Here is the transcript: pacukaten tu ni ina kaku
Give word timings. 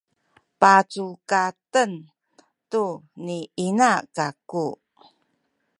pacukaten 0.61 1.91
tu 2.71 2.83
ni 3.25 3.37
ina 3.65 3.89
kaku 4.15 4.65